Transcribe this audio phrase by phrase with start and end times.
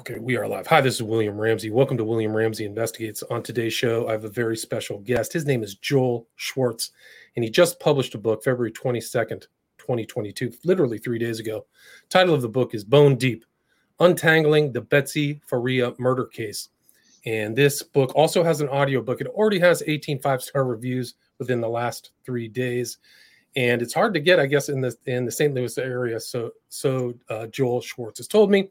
[0.00, 0.66] Okay, we are live.
[0.68, 1.68] Hi, this is William Ramsey.
[1.68, 3.22] Welcome to William Ramsey Investigates.
[3.24, 5.30] On today's show, I have a very special guest.
[5.30, 6.92] His name is Joel Schwartz,
[7.36, 9.42] and he just published a book February 22nd,
[9.76, 11.66] 2022, literally three days ago.
[12.08, 13.44] Title of the book is Bone Deep
[13.98, 16.70] Untangling the Betsy Faria Murder Case.
[17.26, 19.20] And this book also has an audio book.
[19.20, 22.96] It already has 18 five star reviews within the last three days.
[23.54, 25.52] And it's hard to get, I guess, in the in the St.
[25.52, 26.18] Louis area.
[26.20, 28.70] So, so uh, Joel Schwartz has told me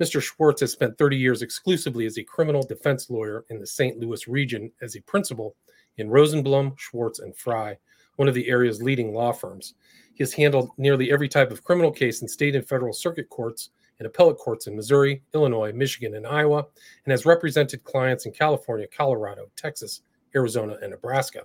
[0.00, 0.22] Mr.
[0.22, 3.98] Schwartz has spent 30 years exclusively as a criminal defense lawyer in the St.
[3.98, 5.54] Louis region as a principal
[5.98, 7.76] in Rosenblum, Schwartz, and Fry,
[8.16, 9.74] one of the area's leading law firms.
[10.14, 13.70] He has handled nearly every type of criminal case in state and federal circuit courts
[13.98, 16.64] and appellate courts in Missouri, Illinois, Michigan, and Iowa,
[17.04, 20.00] and has represented clients in California, Colorado, Texas,
[20.34, 21.42] Arizona, and Nebraska.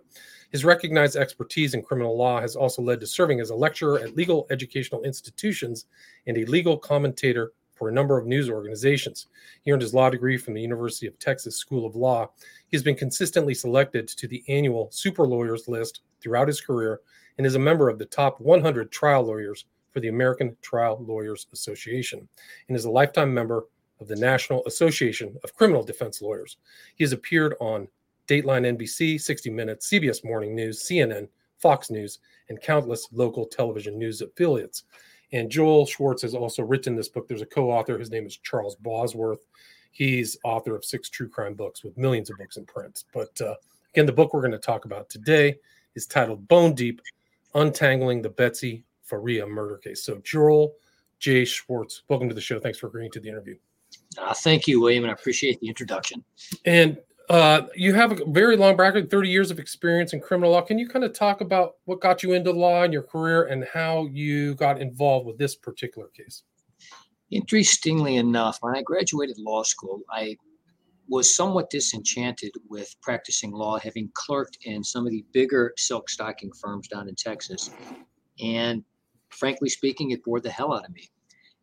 [0.52, 4.16] His recognized expertise in criminal law has also led to serving as a lecturer at
[4.16, 5.88] legal educational institutions
[6.28, 9.28] and a legal commentator for a number of news organizations.
[9.62, 12.32] He earned his law degree from the University of Texas School of Law.
[12.68, 17.02] He has been consistently selected to the annual Super Lawyers list throughout his career
[17.38, 21.48] and is a member of the top 100 trial lawyers for the American Trial Lawyers
[21.54, 22.28] Association
[22.68, 23.66] and is a lifetime member
[24.00, 26.58] of the National Association of Criminal Defense Lawyers.
[26.96, 27.88] He has appeared on
[28.28, 31.28] Dateline NBC, 60 Minutes, CBS Morning News, CNN,
[31.60, 34.84] Fox News, and countless local television news affiliates.
[35.34, 37.28] And Joel Schwartz has also written this book.
[37.28, 37.98] There's a co author.
[37.98, 39.46] His name is Charles Bosworth.
[39.92, 43.06] He's author of six true crime books with millions of books in print.
[43.14, 43.56] But uh,
[43.94, 45.56] again, the book we're going to talk about today
[45.96, 47.02] is titled Bone Deep
[47.54, 50.04] Untangling the Betsy Faria Murder Case.
[50.04, 50.74] So, Joel
[51.20, 51.46] J.
[51.46, 52.60] Schwartz, welcome to the show.
[52.60, 53.56] Thanks for agreeing to the interview.
[54.18, 56.24] Uh, thank you, William, and I appreciate the introduction.
[56.66, 56.98] And
[57.30, 60.62] uh, you have a very long background, 30 years of experience in criminal law.
[60.62, 63.66] Can you kind of talk about what got you into law and your career and
[63.74, 66.44] how you got involved with this particular case?
[67.32, 70.38] Interestingly enough, when I graduated law school, I
[71.08, 76.52] was somewhat disenchanted with practicing law, having clerked in some of the bigger silk stocking
[76.62, 77.72] firms down in Texas.
[78.44, 78.84] And
[79.30, 81.10] frankly speaking, it bored the hell out of me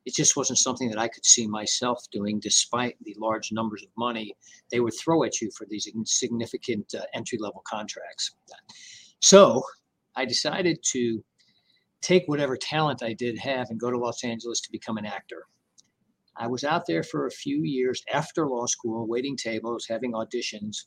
[0.04, 3.88] it just wasn't something that I could see myself doing, despite the large numbers of
[3.96, 4.34] money
[4.70, 8.34] they would throw at you for these significant uh, entry level contracts.
[9.20, 9.62] So
[10.16, 11.22] I decided to
[12.00, 15.46] take whatever talent I did have and go to Los Angeles to become an actor.
[16.36, 20.86] I was out there for a few years after law school, waiting tables, having auditions,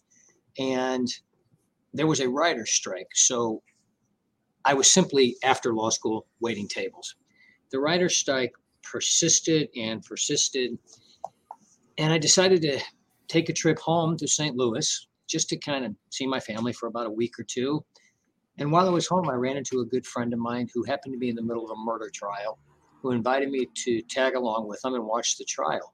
[0.58, 1.08] and
[1.94, 3.08] there was a writer's strike.
[3.14, 3.62] So
[4.66, 7.16] I was simply after law school waiting tables.
[7.72, 8.54] The writer's strike
[8.90, 10.78] persisted and persisted.
[11.98, 12.80] And I decided to
[13.28, 14.56] take a trip home to St.
[14.56, 17.84] Louis just to kind of see my family for about a week or two.
[18.58, 21.14] And while I was home, I ran into a good friend of mine who happened
[21.14, 22.58] to be in the middle of a murder trial,
[23.02, 25.94] who invited me to tag along with him and watch the trial.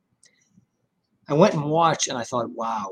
[1.28, 2.92] I went and watched, and I thought, wow,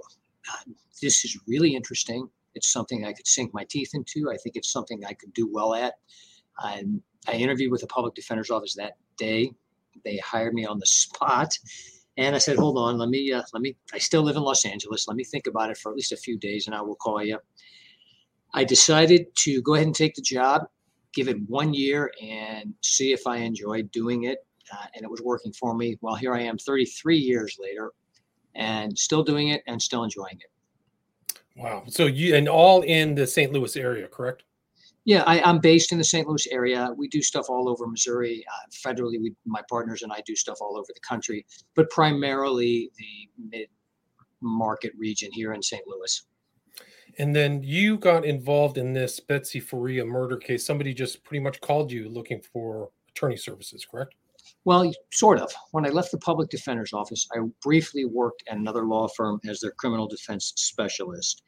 [0.51, 0.71] uh,
[1.01, 2.27] this is really interesting.
[2.55, 4.31] It's something I could sink my teeth into.
[4.31, 5.95] I think it's something I could do well at.
[6.57, 6.83] I,
[7.27, 9.51] I interviewed with the public defender's office that day
[10.03, 11.57] they hired me on the spot.
[12.17, 14.65] And I said, hold on, let me, uh, let me, I still live in Los
[14.65, 15.07] Angeles.
[15.07, 17.23] Let me think about it for at least a few days and I will call
[17.23, 17.39] you.
[18.53, 20.67] I decided to go ahead and take the job,
[21.13, 24.45] give it one year and see if I enjoyed doing it.
[24.71, 25.97] Uh, and it was working for me.
[26.01, 27.93] Well, here I am 33 years later
[28.55, 31.39] and still doing it and still enjoying it.
[31.55, 31.83] Wow.
[31.87, 33.51] So you, and all in the St.
[33.51, 34.43] Louis area, correct?
[35.05, 36.27] Yeah, I, am based in the St.
[36.27, 36.93] Louis area.
[36.95, 38.45] We do stuff all over Missouri.
[38.47, 41.45] Uh, federally, we, my partners and I do stuff all over the country,
[41.75, 43.67] but primarily the mid
[44.41, 45.83] market region here in St.
[45.87, 46.21] Louis.
[47.17, 50.65] And then you got involved in this Betsy Faria murder case.
[50.65, 54.15] Somebody just pretty much called you looking for attorney services, correct?
[54.65, 55.51] Well, sort of.
[55.71, 59.59] When I left the public defender's office, I briefly worked at another law firm as
[59.59, 61.43] their criminal defense specialist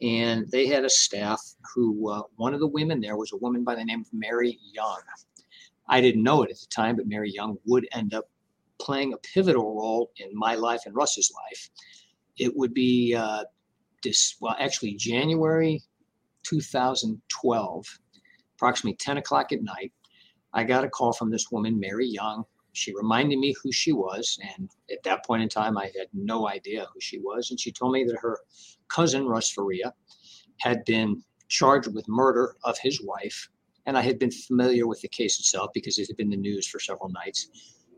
[0.00, 1.40] and they had a staff
[1.74, 4.58] who uh, one of the women there was a woman by the name of Mary
[4.72, 5.00] Young.
[5.88, 8.28] I didn't know it at the time, but Mary Young would end up
[8.78, 11.70] playing a pivotal role in my life and Russ's life.
[12.38, 13.44] It would be uh,
[14.02, 15.82] this, well, actually, January
[16.44, 17.98] 2012,
[18.56, 19.92] approximately 10 o'clock at night.
[20.52, 22.44] I got a call from this woman, Mary Young,
[22.78, 24.38] she reminded me who she was.
[24.56, 27.50] And at that point in time, I had no idea who she was.
[27.50, 28.38] And she told me that her
[28.88, 29.92] cousin, Russ Faria,
[30.60, 33.48] had been charged with murder of his wife.
[33.86, 36.48] And I had been familiar with the case itself because it had been in the
[36.50, 37.50] news for several nights.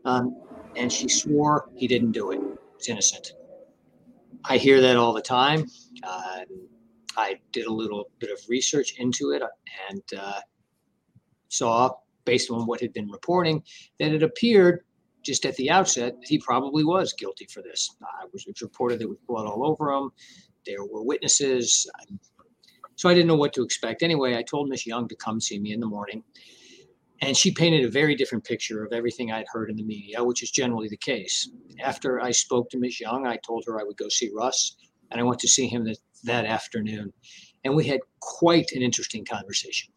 [0.05, 0.35] Um,
[0.75, 2.39] and she swore he didn't do it.
[2.77, 3.33] He's innocent.
[4.45, 5.65] I hear that all the time.
[6.03, 6.41] Uh,
[7.17, 9.43] I did a little bit of research into it
[9.89, 10.39] and uh,
[11.49, 11.91] saw
[12.25, 13.63] based on what had been reporting,
[13.99, 14.81] that it appeared
[15.23, 17.95] just at the outset, he probably was guilty for this.
[18.01, 20.11] Uh, it, was, it was reported there was blood all over him.
[20.65, 21.89] There were witnesses.
[22.95, 24.03] So I didn't know what to expect.
[24.03, 26.23] Anyway, I told Miss Young to come see me in the morning.
[27.21, 30.41] And she painted a very different picture of everything I'd heard in the media, which
[30.41, 31.49] is generally the case.
[31.83, 34.75] After I spoke to Miss Young, I told her I would go see Russ,
[35.11, 37.13] and I went to see him that, that afternoon.
[37.63, 39.93] And we had quite an interesting conversation.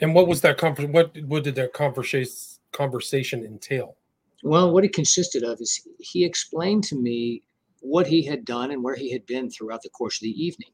[0.00, 0.92] And what was that conversation?
[0.92, 2.32] What, what did that conversation
[2.72, 3.96] conversation entail?
[4.42, 7.42] Well, what it consisted of is he explained to me
[7.80, 10.70] what he had done and where he had been throughout the course of the evening.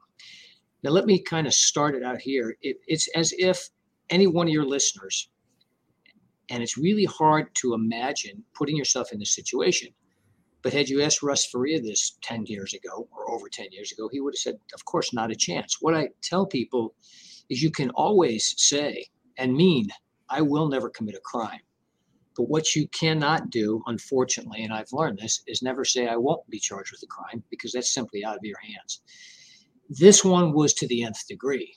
[0.82, 2.56] Now, let me kind of start it out here.
[2.62, 3.70] It, it's as if
[4.10, 5.30] any one of your listeners,
[6.50, 9.88] and it's really hard to imagine putting yourself in this situation.
[10.62, 14.08] But had you asked Russ Faria this 10 years ago or over 10 years ago,
[14.12, 15.78] he would have said, Of course, not a chance.
[15.80, 16.94] What I tell people
[17.48, 19.06] is you can always say
[19.38, 19.88] and mean,
[20.28, 21.60] I will never commit a crime.
[22.36, 26.48] But what you cannot do, unfortunately, and I've learned this, is never say, I won't
[26.50, 29.00] be charged with a crime because that's simply out of your hands.
[29.88, 31.74] This one was to the nth degree.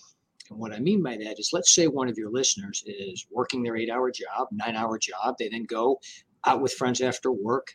[0.50, 3.64] And what I mean by that is, let's say one of your listeners is working
[3.64, 5.36] their eight hour job, nine hour job.
[5.38, 6.00] They then go
[6.46, 7.68] out with friends after work.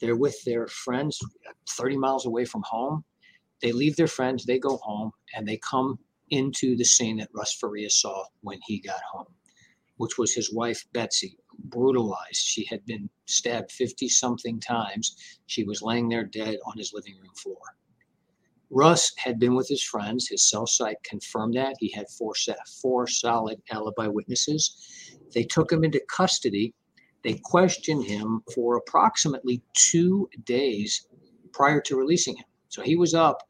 [0.00, 3.04] They're with their friends uh, 30 miles away from home.
[3.62, 5.98] They leave their friends, they go home, and they come
[6.30, 9.32] into the scene that Russ Faria saw when he got home,
[9.96, 12.36] which was his wife, Betsy, brutalized.
[12.36, 15.16] She had been stabbed 50 something times.
[15.46, 17.58] She was laying there dead on his living room floor.
[18.70, 20.26] Russ had been with his friends.
[20.28, 21.76] His cell site confirmed that.
[21.78, 22.32] He had four,
[22.82, 25.16] four solid alibi witnesses.
[25.32, 26.74] They took him into custody.
[27.22, 31.06] They questioned him for approximately two days
[31.52, 32.44] prior to releasing him.
[32.68, 33.42] So he was up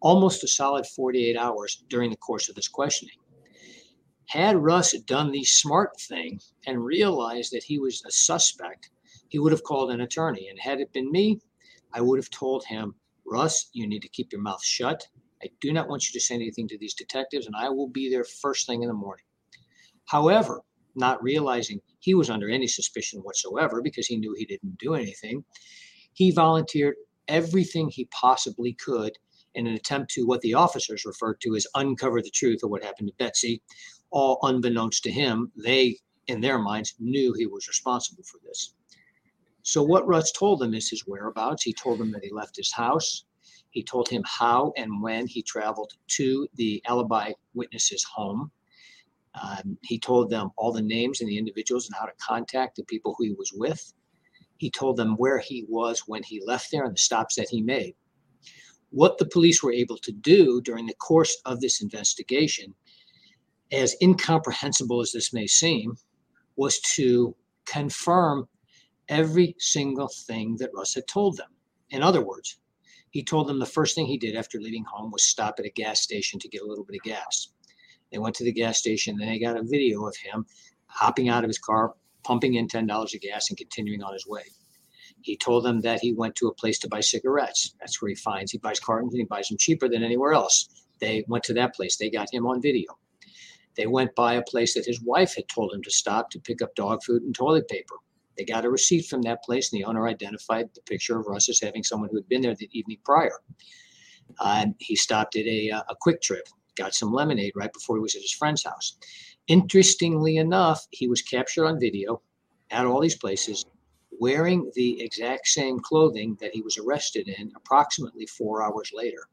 [0.00, 3.16] almost a solid 48 hours during the course of this questioning.
[4.26, 8.90] Had Russ done the smart thing and realized that he was a suspect,
[9.28, 10.48] he would have called an attorney.
[10.48, 11.40] And had it been me,
[11.92, 12.94] I would have told him,
[13.26, 15.06] Russ, you need to keep your mouth shut.
[15.42, 18.10] I do not want you to say anything to these detectives, and I will be
[18.10, 19.24] there first thing in the morning.
[20.06, 20.62] However,
[20.94, 25.44] not realizing he was under any suspicion whatsoever because he knew he didn't do anything,
[26.12, 26.96] he volunteered
[27.28, 29.12] everything he possibly could
[29.58, 32.84] in an attempt to what the officers referred to as uncover the truth of what
[32.84, 33.60] happened to Betsy,
[34.10, 38.74] all unbeknownst to him, they, in their minds, knew he was responsible for this.
[39.64, 41.64] So, what Russ told them is his whereabouts.
[41.64, 43.24] He told them that he left his house.
[43.70, 48.52] He told him how and when he traveled to the alibi witness's home.
[49.34, 52.84] Um, he told them all the names and the individuals and how to contact the
[52.84, 53.92] people who he was with.
[54.58, 57.60] He told them where he was when he left there and the stops that he
[57.60, 57.94] made.
[58.90, 62.74] What the police were able to do during the course of this investigation
[63.72, 65.96] as incomprehensible as this may seem,
[66.56, 67.34] was to
[67.66, 68.48] confirm
[69.08, 71.50] every single thing that Russ had told them.
[71.90, 72.58] In other words,
[73.10, 75.70] he told them the first thing he did after leaving home was stop at a
[75.70, 77.48] gas station to get a little bit of gas.
[78.12, 80.46] They went to the gas station, and they got a video of him
[80.86, 81.94] hopping out of his car,
[82.24, 84.44] pumping in $10 of gas, and continuing on his way.
[85.22, 87.74] He told them that he went to a place to buy cigarettes.
[87.80, 90.68] That's where he finds he buys cartons and he buys them cheaper than anywhere else.
[91.00, 91.96] They went to that place.
[91.96, 92.98] They got him on video.
[93.76, 96.62] They went by a place that his wife had told him to stop to pick
[96.62, 97.94] up dog food and toilet paper.
[98.36, 101.48] They got a receipt from that place, and the owner identified the picture of Russ
[101.48, 103.40] as having someone who had been there the evening prior.
[104.38, 106.42] Uh, he stopped at a, uh, a QuikTrip,
[106.76, 108.96] got some lemonade right before he was at his friend's house.
[109.48, 112.20] Interestingly enough, he was captured on video
[112.70, 113.64] at all these places
[114.20, 119.28] wearing the exact same clothing that he was arrested in approximately four hours later.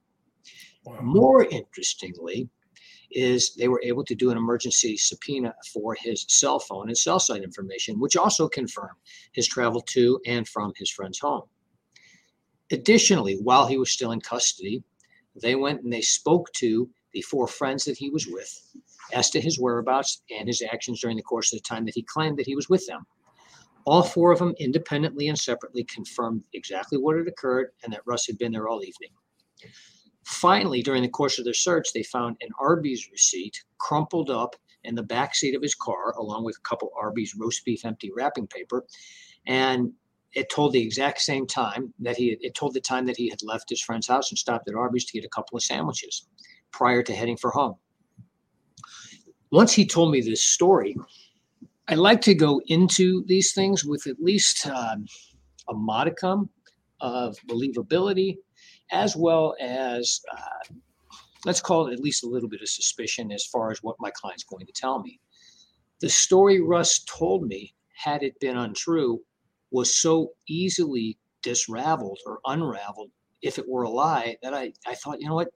[0.85, 0.99] Wow.
[1.01, 2.49] More interestingly,
[3.11, 7.19] is they were able to do an emergency subpoena for his cell phone and cell
[7.19, 8.97] site information, which also confirmed
[9.31, 11.43] his travel to and from his friend's home.
[12.71, 14.83] Additionally, while he was still in custody,
[15.41, 18.61] they went and they spoke to the four friends that he was with
[19.13, 22.01] as to his whereabouts and his actions during the course of the time that he
[22.01, 23.05] claimed that he was with them.
[23.85, 28.25] All four of them independently and separately confirmed exactly what had occurred and that Russ
[28.25, 29.11] had been there all evening.
[30.25, 34.95] Finally, during the course of their search, they found an Arby's receipt crumpled up in
[34.95, 38.47] the back seat of his car, along with a couple Arby's roast beef empty wrapping
[38.47, 38.85] paper.
[39.45, 39.93] And
[40.33, 43.41] it told the exact same time that he it told the time that he had
[43.43, 46.27] left his friend's house and stopped at Arby's to get a couple of sandwiches
[46.71, 47.75] prior to heading for home.
[49.51, 50.95] Once he told me this story,
[51.87, 55.05] I like to go into these things with at least um,
[55.69, 56.49] a modicum
[56.99, 58.37] of believability
[58.91, 60.73] as well as uh,
[61.45, 64.09] let's call it at least a little bit of suspicion as far as what my
[64.11, 65.19] client's going to tell me.
[66.01, 69.21] The story Russ told me had it been untrue,
[69.71, 73.11] was so easily disraveled or unraveled
[73.41, 75.49] if it were a lie that I, I thought, you know what,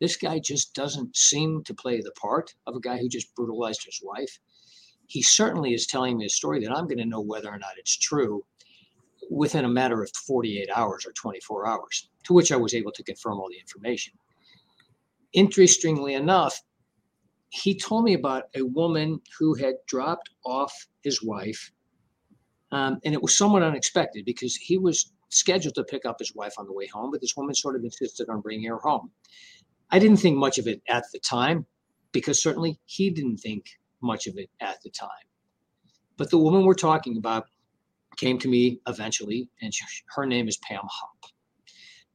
[0.00, 3.84] this guy just doesn't seem to play the part of a guy who just brutalized
[3.84, 4.38] his wife.
[5.10, 7.72] He certainly is telling me a story that I'm going to know whether or not
[7.76, 8.44] it's true
[9.28, 13.02] within a matter of 48 hours or 24 hours, to which I was able to
[13.02, 14.14] confirm all the information.
[15.32, 16.62] Interestingly enough,
[17.48, 21.72] he told me about a woman who had dropped off his wife.
[22.70, 26.54] Um, and it was somewhat unexpected because he was scheduled to pick up his wife
[26.56, 29.10] on the way home, but this woman sort of insisted on bringing her home.
[29.90, 31.66] I didn't think much of it at the time
[32.12, 35.08] because certainly he didn't think much of it at the time.
[36.16, 37.46] But the woman we're talking about
[38.16, 41.30] came to me eventually, and she, her name is Pam Hupp.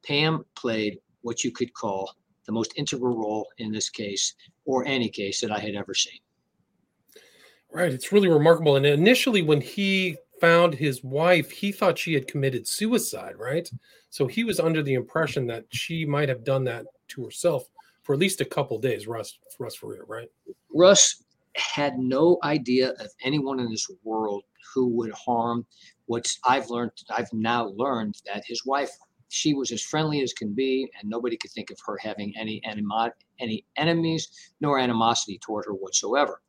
[0.04, 2.14] Pam played what you could call
[2.46, 6.20] the most integral role in this case or any case that I had ever seen.
[7.72, 7.92] Right.
[7.92, 8.76] It's really remarkable.
[8.76, 13.68] And initially, when he found his wife, he thought she had committed suicide, right?
[14.10, 17.64] So he was under the impression that she might have done that to herself
[18.02, 20.28] for at least a couple days, Russ, Russ Faria, right?
[20.72, 21.24] Russ
[21.58, 24.44] had no idea of anyone in this world
[24.74, 25.66] who would harm
[26.06, 26.92] what I've learned.
[27.10, 28.90] I've now learned that his wife,
[29.28, 32.62] she was as friendly as can be, and nobody could think of her having any
[32.64, 34.28] animo- any enemies
[34.60, 36.42] nor animosity toward her whatsoever.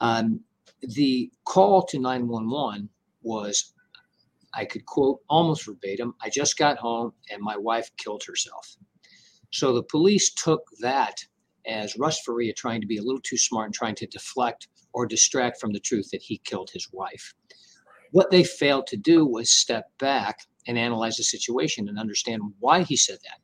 [0.00, 0.40] Um,
[0.82, 2.88] the call to 911
[3.22, 3.72] was,
[4.54, 8.76] I could quote almost verbatim, I just got home and my wife killed herself.
[9.52, 11.24] So the police took that
[11.66, 15.06] as Russ Faria trying to be a little too smart and trying to deflect or
[15.06, 17.34] distract from the truth that he killed his wife.
[18.12, 22.82] What they failed to do was step back and analyze the situation and understand why
[22.82, 23.40] he said that.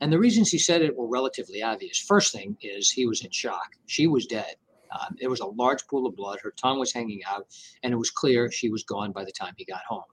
[0.00, 1.98] And the reasons he said it were relatively obvious.
[1.98, 3.76] First thing is he was in shock.
[3.86, 4.56] She was dead.
[4.92, 6.40] Um, there was a large pool of blood.
[6.42, 7.46] Her tongue was hanging out,
[7.82, 10.04] and it was clear she was gone by the time he got home.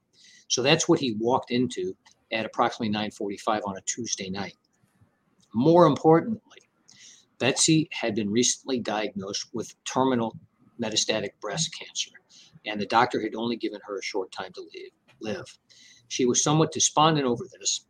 [0.47, 1.95] So that's what he walked into
[2.31, 4.57] at approximately 9:45 on a Tuesday night.
[5.53, 6.69] More importantly,
[7.41, 10.37] Betsy had been recently diagnosed with terminal
[10.81, 12.11] metastatic breast cancer,
[12.65, 14.63] and the doctor had only given her a short time to
[15.19, 15.45] live.
[16.07, 17.85] She was somewhat despondent over this.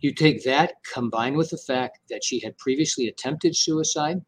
[0.00, 4.22] You take that combined with the fact that she had previously attempted suicide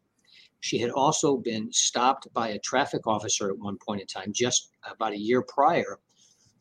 [0.65, 4.71] she had also been stopped by a traffic officer at one point in time, just
[4.89, 5.99] about a year prior,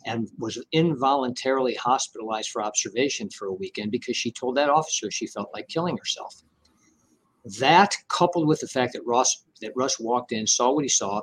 [0.04, 5.26] and was involuntarily hospitalized for observation for a weekend because she told that officer she
[5.26, 6.42] felt like killing herself.
[7.58, 11.20] That, coupled with the fact that Ross that Russ walked in, saw what he saw,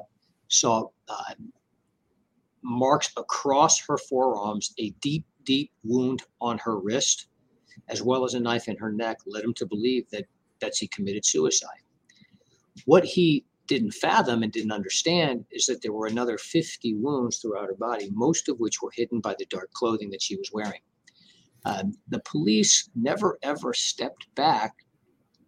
[0.47, 1.33] saw uh,
[2.63, 7.27] marks across her forearms, a deep, deep wound on her wrist,
[7.89, 10.25] as well as a knife in her neck, led him to believe that
[10.59, 11.69] Betsy committed suicide.
[12.85, 17.67] What he didn't fathom and didn't understand is that there were another 50 wounds throughout
[17.67, 20.81] her body, most of which were hidden by the dark clothing that she was wearing.
[21.65, 24.75] Um, the police never ever stepped back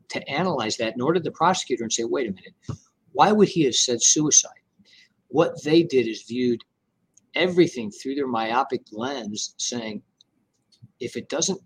[0.09, 2.53] to analyze that, nor did the prosecutor and say, wait a minute,
[3.11, 4.51] why would he have said suicide?
[5.29, 6.63] What they did is viewed
[7.35, 10.01] everything through their myopic lens, saying,
[10.99, 11.59] if it doesn't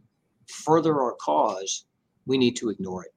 [0.47, 1.85] further our cause,
[2.25, 3.13] we need to ignore it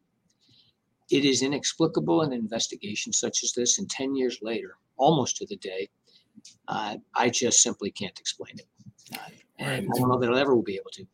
[1.10, 5.46] it is inexplicable in an investigation such as this, and 10 years later, almost to
[5.46, 5.88] the day,
[6.68, 8.66] uh, I just simply can't explain it.
[9.12, 9.18] Uh,
[9.58, 11.04] and I don't know that I ever will be able to.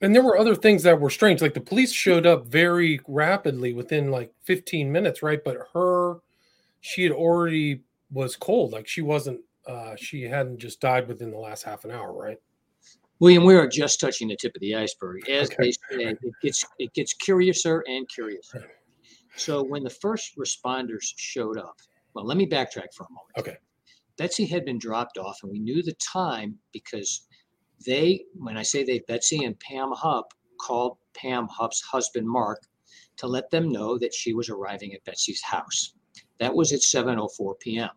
[0.00, 1.42] And there were other things that were strange.
[1.42, 5.42] Like the police showed up very rapidly within like 15 minutes, right?
[5.42, 6.18] But her,
[6.80, 8.72] she had already was cold.
[8.72, 12.38] Like she wasn't, uh, she hadn't just died within the last half an hour, right?
[13.20, 15.28] William, we are just touching the tip of the iceberg.
[15.28, 15.56] As okay.
[15.58, 18.70] they say, it gets it gets curiouser and curiouser.
[19.34, 21.76] So when the first responders showed up,
[22.14, 23.38] well, let me backtrack for a moment.
[23.38, 23.56] Okay.
[24.16, 27.27] Betsy had been dropped off, and we knew the time because
[27.84, 32.62] they, when I say they, Betsy and Pam Hupp called Pam Hupp's husband, Mark,
[33.16, 35.94] to let them know that she was arriving at Betsy's house.
[36.38, 37.90] That was at 7.04 p.m.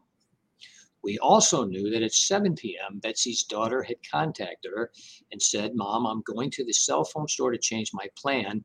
[1.03, 4.91] We also knew that at 7 p.m., Betsy's daughter had contacted her
[5.31, 8.63] and said, Mom, I'm going to the cell phone store to change my plan,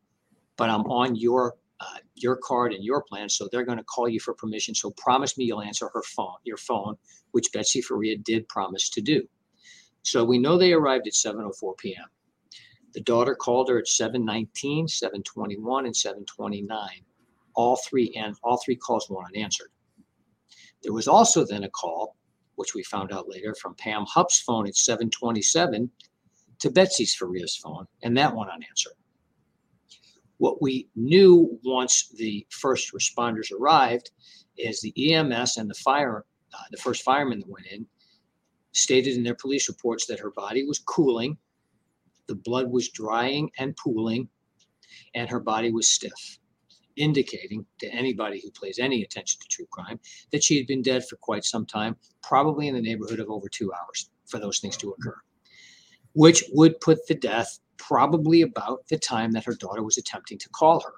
[0.56, 3.28] but I'm on your uh, your card and your plan.
[3.28, 4.74] So they're going to call you for permission.
[4.74, 6.96] So promise me you'll answer her phone, your phone,
[7.32, 9.28] which Betsy Faria did promise to do.
[10.06, 12.06] So we know they arrived at 7:04 p.m.
[12.94, 16.88] The daughter called her at 7:19, 7:21, and 7:29.
[17.56, 19.72] All three and all three calls were unanswered.
[20.84, 22.14] There was also then a call,
[22.54, 25.90] which we found out later, from Pam Hupp's phone at 7:27
[26.60, 28.94] to Betsy's Faria's phone, and that one unanswered.
[30.36, 34.12] What we knew once the first responders arrived
[34.56, 37.88] is the EMS and the fire, uh, the first fireman that went in,
[38.76, 41.38] stated in their police reports that her body was cooling,
[42.26, 44.28] the blood was drying and pooling,
[45.14, 46.38] and her body was stiff,
[46.96, 49.98] indicating to anybody who pays any attention to true crime
[50.30, 53.48] that she had been dead for quite some time, probably in the neighborhood of over
[53.48, 55.16] two hours for those things to occur,
[56.12, 60.48] which would put the death probably about the time that her daughter was attempting to
[60.50, 60.92] call her.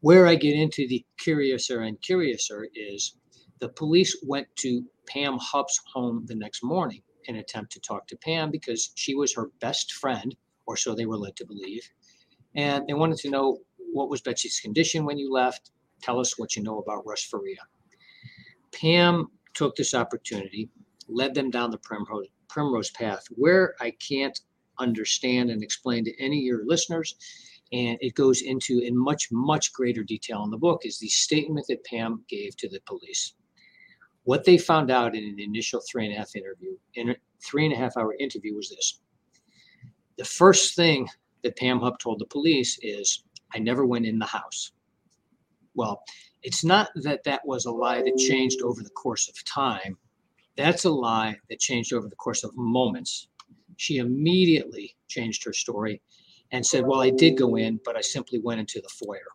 [0.00, 3.16] Where I get into the curiouser and curiouser is
[3.60, 8.06] the police went to Pam Hupp's home the next morning in an attempt to talk
[8.08, 10.34] to Pam because she was her best friend,
[10.66, 11.88] or so they were led to believe.
[12.54, 13.58] And they wanted to know
[13.92, 15.70] what was Betsy's condition when you left.
[16.02, 17.60] Tell us what you know about Russ Faria.
[18.72, 20.68] Pam took this opportunity,
[21.08, 24.38] led them down the primrose, primrose path, where I can't
[24.78, 27.16] understand and explain to any of your listeners
[27.72, 31.66] and it goes into in much much greater detail in the book is the statement
[31.68, 33.34] that pam gave to the police
[34.28, 37.64] what they found out in an initial three and a half interview in a three
[37.64, 39.00] and a half hour interview was this.
[40.18, 41.08] The first thing
[41.42, 44.72] that pam hupp told the police is i never went in the house.
[45.74, 46.02] Well
[46.42, 49.96] it's not that that was a lie that changed over the course of time.
[50.58, 53.28] That's a lie that changed over the course of moments.
[53.78, 56.02] She immediately changed her story
[56.52, 59.32] and said, Well, I did go in, but I simply went into the foyer.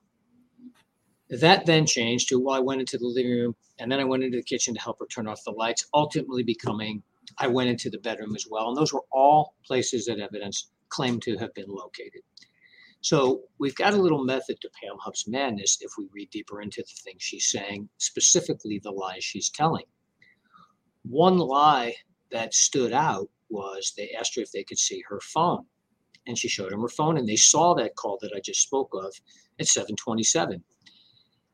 [1.29, 4.23] That then changed to, Well, I went into the living room and then I went
[4.23, 7.01] into the kitchen to help her turn off the lights, ultimately becoming,
[7.37, 8.67] I went into the bedroom as well.
[8.67, 12.21] And those were all places that evidence claimed to have been located.
[13.01, 16.81] So we've got a little method to Pam Hupp's madness if we read deeper into
[16.81, 19.85] the things she's saying, specifically the lies she's telling.
[21.03, 21.95] One lie
[22.31, 25.65] that stood out was they asked her if they could see her phone
[26.25, 28.91] and she showed them her phone and they saw that call that I just spoke
[28.93, 29.13] of
[29.59, 30.63] at 727.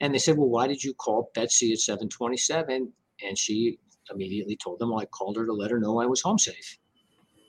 [0.02, 2.92] And they said, Well, why did you call Betsy at 727?
[3.22, 3.80] And she
[4.12, 6.78] immediately told them, Well, I called her to let her know I was home safe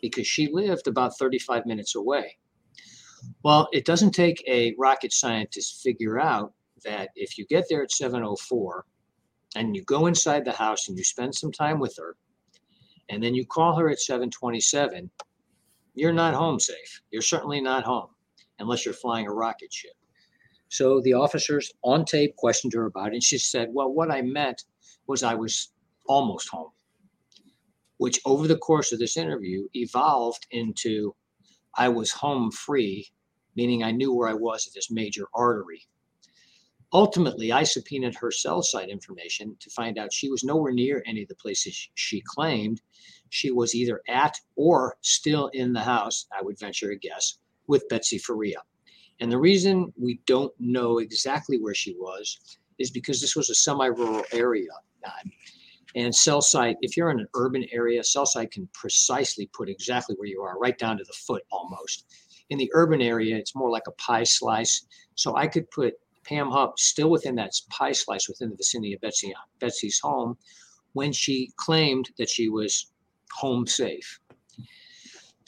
[0.02, 2.38] because she lived about 35 minutes away.
[3.42, 7.82] Well, it doesn't take a rocket scientist to figure out that if you get there
[7.82, 8.84] at 704
[9.56, 12.16] and you go inside the house and you spend some time with her,
[13.10, 15.10] and then you call her at 727,
[15.94, 17.02] you're not home safe.
[17.10, 18.08] You're certainly not home
[18.58, 19.92] unless you're flying a rocket ship.
[20.70, 23.14] So the officers on tape questioned her about it.
[23.14, 24.62] And she said, Well, what I meant
[25.06, 25.72] was I was
[26.06, 26.70] almost home,
[27.98, 31.14] which over the course of this interview evolved into
[31.74, 33.08] I was home free,
[33.56, 35.88] meaning I knew where I was at this major artery.
[36.92, 41.22] Ultimately, I subpoenaed her cell site information to find out she was nowhere near any
[41.22, 42.80] of the places she claimed.
[43.28, 47.88] She was either at or still in the house, I would venture a guess, with
[47.88, 48.62] Betsy Faria.
[49.20, 53.54] And the reason we don't know exactly where she was is because this was a
[53.54, 54.70] semi rural area.
[55.96, 60.14] And cell site, if you're in an urban area, cell site can precisely put exactly
[60.16, 62.06] where you are, right down to the foot almost.
[62.50, 64.86] In the urban area, it's more like a pie slice.
[65.16, 69.00] So I could put Pam Hupp still within that pie slice within the vicinity of
[69.00, 70.36] Betsy, Betsy's home
[70.92, 72.92] when she claimed that she was
[73.32, 74.20] home safe.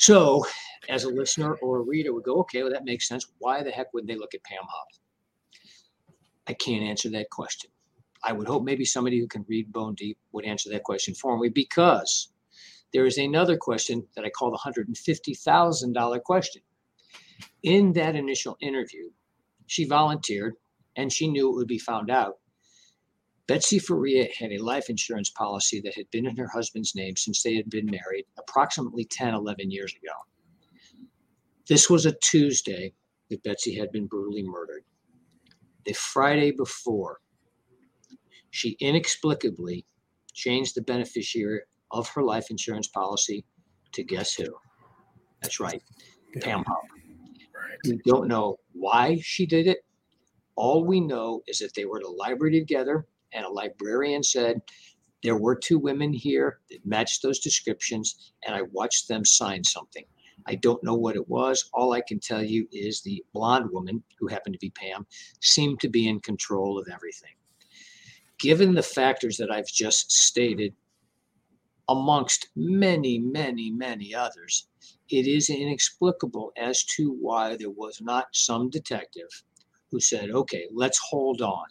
[0.02, 0.44] So,
[0.88, 3.24] as a listener or a reader would go, okay, well, that makes sense.
[3.38, 4.88] Why the heck would they look at Pam Hupp?
[6.48, 7.70] I can't answer that question.
[8.24, 11.38] I would hope maybe somebody who can read bone deep would answer that question for
[11.38, 12.32] me because
[12.92, 16.62] there is another question that I call the $150,000 question.
[17.62, 19.08] In that initial interview,
[19.68, 20.54] she volunteered
[20.96, 22.38] and she knew it would be found out.
[23.48, 27.42] Betsy Faria had a life insurance policy that had been in her husband's name since
[27.42, 30.12] they had been married approximately 10, 11 years ago.
[31.68, 32.92] This was a Tuesday
[33.31, 34.85] that Betsy had been brutally murdered.
[35.85, 37.20] The Friday before,
[38.50, 39.87] she inexplicably
[40.33, 43.44] changed the beneficiary of her life insurance policy
[43.92, 44.46] to guess who?
[45.42, 45.83] That's right.
[46.40, 46.64] Pam.
[46.68, 47.78] Right.
[47.85, 49.78] We don't know why she did it.
[50.55, 54.61] All we know is that they were at a library together, and a librarian said,
[55.23, 60.05] There were two women here that matched those descriptions, and I watched them sign something.
[60.47, 61.71] I don't know what it was.
[61.73, 65.07] All I can tell you is the blonde woman, who happened to be Pam,
[65.40, 67.35] seemed to be in control of everything.
[68.38, 70.75] Given the factors that I've just stated,
[71.88, 74.66] amongst many, many, many others,
[75.11, 79.29] it is inexplicable as to why there was not some detective
[79.90, 81.66] who said, okay, let's hold on.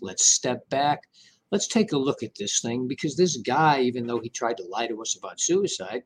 [0.00, 1.02] Let's step back.
[1.50, 4.66] Let's take a look at this thing because this guy, even though he tried to
[4.68, 6.02] lie to us about suicide,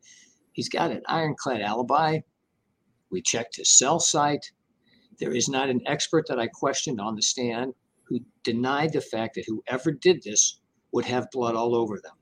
[0.53, 2.21] he's got an ironclad alibi.
[3.11, 4.53] We checked his cell site.
[5.19, 7.75] There is not an expert that I questioned on the stand
[8.05, 10.61] who denied the fact that whoever did this
[10.93, 12.15] would have blood all over them.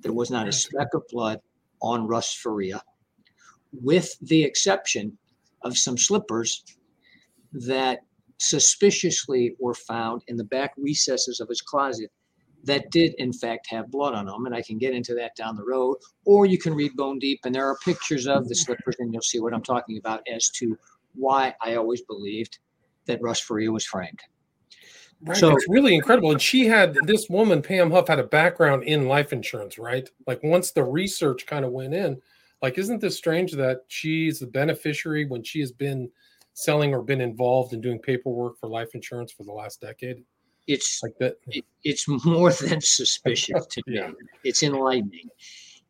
[0.00, 1.40] There was not a speck of blood
[1.80, 2.82] on Russ Faria,
[3.72, 5.16] with the exception
[5.62, 6.64] of some slippers
[7.52, 8.00] that
[8.48, 12.10] suspiciously were found in the back recesses of his closet
[12.64, 15.56] that did in fact have blood on them and i can get into that down
[15.56, 18.96] the road or you can read bone deep and there are pictures of the slippers
[18.98, 20.76] and you'll see what i'm talking about as to
[21.14, 22.58] why i always believed
[23.06, 24.20] that russ faria was framed
[25.20, 25.38] Right.
[25.38, 26.32] So it's really incredible.
[26.32, 30.06] And she had this woman, Pam Hupp, had a background in life insurance, right?
[30.26, 32.20] Like once the research kind of went in,
[32.60, 36.10] like, isn't this strange that she's the beneficiary when she has been
[36.54, 40.24] selling or been involved in doing paperwork for life insurance for the last decade?
[40.66, 41.36] It's like that.
[41.48, 43.96] It, it's more than suspicious to me.
[43.96, 44.10] yeah.
[44.44, 45.28] It's enlightening.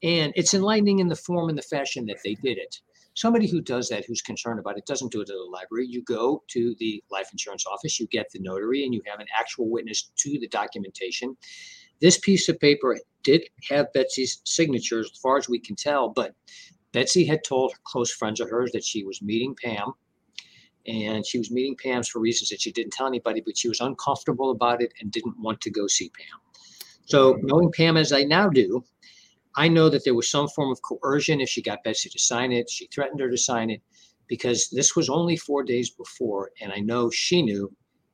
[0.02, 2.80] And it's enlightening in the form and the fashion that they did it.
[3.16, 5.86] Somebody who does that, who's concerned about it, doesn't do it at the library.
[5.86, 9.28] You go to the life insurance office, you get the notary, and you have an
[9.38, 11.36] actual witness to the documentation.
[12.00, 16.34] This piece of paper did have Betsy's signature, as far as we can tell, but
[16.92, 19.94] Betsy had told close friends of hers that she was meeting Pam
[20.86, 23.80] and she was meeting Pam's for reasons that she didn't tell anybody, but she was
[23.80, 26.40] uncomfortable about it and didn't want to go see Pam.
[27.06, 28.84] So, knowing Pam as I now do,
[29.56, 32.52] I know that there was some form of coercion if she got Betsy to sign
[32.52, 32.68] it.
[32.70, 33.82] She threatened her to sign it
[34.26, 36.50] because this was only four days before.
[36.60, 37.72] And I know she knew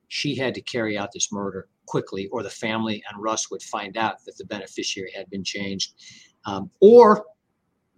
[0.09, 3.97] she had to carry out this murder quickly, or the family and Russ would find
[3.97, 5.95] out that the beneficiary had been changed.
[6.45, 7.25] Um, or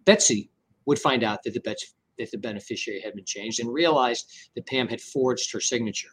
[0.04, 0.50] Betsy
[0.86, 1.76] would find out that the,
[2.18, 6.10] that the beneficiary had been changed and realized that Pam had forged her signature.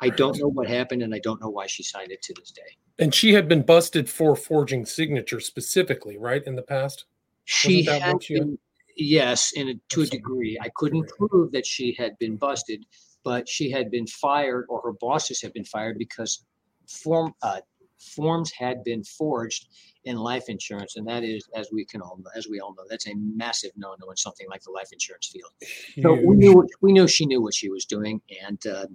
[0.00, 2.50] I don't know what happened and I don't know why she signed it to this
[2.50, 2.62] day.
[2.98, 6.42] And she had been busted for forging signatures specifically, right?
[6.44, 7.06] In the past?
[7.44, 8.58] She had been,
[8.96, 10.58] yes, in a, to a degree.
[10.60, 12.84] I couldn't prove that she had been busted,
[13.22, 16.44] but she had been fired or her bosses had been fired because
[16.88, 17.60] form uh,
[18.04, 19.68] forms had been forged
[20.04, 23.06] in life insurance, and that is, as we can all as we all know, that's
[23.06, 25.50] a massive no-no in something like the life insurance field.
[25.60, 26.04] Huge.
[26.04, 28.86] So we knew we knew she knew what she was doing, and uh,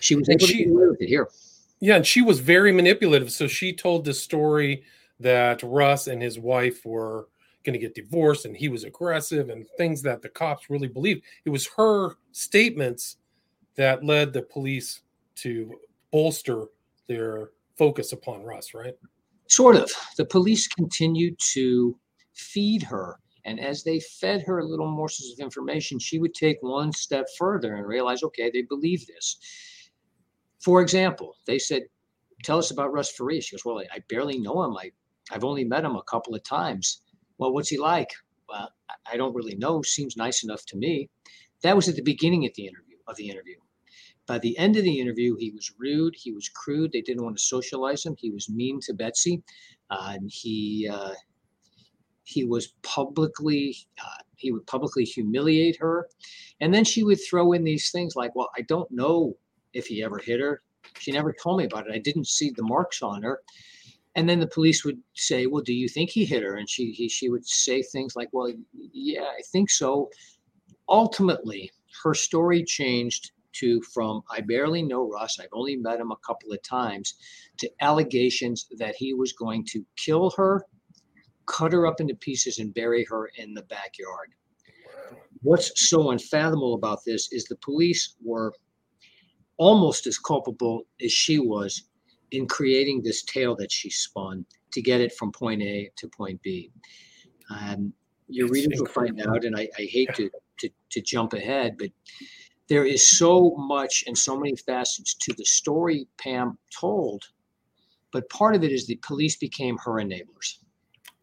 [0.00, 1.28] she was able she, to get away with it here.
[1.80, 3.30] Yeah, and she was very manipulative.
[3.30, 4.82] So she told the story
[5.20, 7.28] that Russ and his wife were
[7.64, 11.22] going to get divorced and he was aggressive and things that the cops really believed.
[11.44, 13.16] It was her statements
[13.76, 15.02] that led the police
[15.36, 15.78] to
[16.10, 16.66] bolster
[17.08, 18.94] their focus upon Russ, right?
[19.48, 19.90] Sort of.
[20.16, 21.98] The police continued to
[22.34, 23.18] feed her.
[23.44, 27.76] And as they fed her little morsels of information, she would take one step further
[27.76, 29.38] and realize, okay, they believe this.
[30.60, 31.84] For example, they said,
[32.44, 33.40] Tell us about Russ Faria.
[33.40, 34.76] She goes, Well, I, I barely know him.
[34.76, 34.92] I,
[35.32, 37.02] I've only met him a couple of times.
[37.38, 38.10] Well, what's he like?
[38.48, 38.70] Well,
[39.10, 39.82] I don't really know.
[39.82, 41.10] Seems nice enough to me.
[41.62, 43.56] That was at the beginning the interview of the interview.
[44.28, 46.14] By the end of the interview, he was rude.
[46.14, 46.92] He was crude.
[46.92, 48.14] They didn't want to socialize him.
[48.18, 49.42] He was mean to Betsy.
[49.90, 51.14] Uh, and he uh,
[52.24, 56.08] he was publicly uh, he would publicly humiliate her,
[56.60, 59.34] and then she would throw in these things like, "Well, I don't know
[59.72, 60.62] if he ever hit her.
[60.98, 61.94] She never told me about it.
[61.94, 63.40] I didn't see the marks on her.
[64.14, 66.92] And then the police would say, "Well, do you think he hit her?" And she
[66.92, 68.52] he, she would say things like, "Well,
[68.92, 70.10] yeah, I think so."
[70.86, 71.70] Ultimately,
[72.02, 76.52] her story changed to from I barely know Russ, I've only met him a couple
[76.52, 77.14] of times,
[77.58, 80.64] to allegations that he was going to kill her,
[81.46, 84.30] cut her up into pieces, and bury her in the backyard.
[85.42, 88.52] What's so unfathomable about this is the police were
[89.56, 91.84] almost as culpable as she was
[92.30, 96.40] in creating this tale that she spun to get it from point A to point
[96.42, 96.70] B.
[97.50, 97.92] Um,
[98.28, 101.76] your it's readers will find out, and I, I hate to, to, to jump ahead,
[101.78, 101.90] but
[102.68, 107.24] there is so much and so many facets to the story Pam told,
[108.12, 110.58] but part of it is the police became her enablers.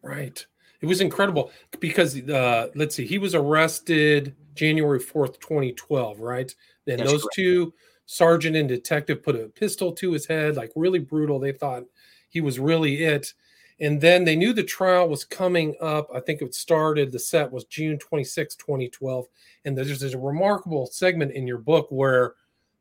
[0.02, 0.44] Right.
[0.80, 6.54] It was incredible because uh, let's see, he was arrested January 4th, 2012, right?
[6.86, 7.34] And That's those correct.
[7.34, 7.74] two
[8.06, 11.38] sergeant and detective put a pistol to his head, like really brutal.
[11.38, 11.84] They thought
[12.28, 13.34] he was really it.
[13.78, 16.08] And then they knew the trial was coming up.
[16.14, 19.26] I think it started, the set was June 26, 2012.
[19.64, 22.34] And there's, a remarkable segment in your book where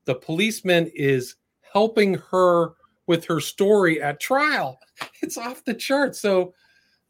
[0.05, 1.35] the policeman is
[1.73, 2.73] helping her
[3.07, 4.79] with her story at trial.
[5.21, 6.15] It's off the chart.
[6.15, 6.53] So,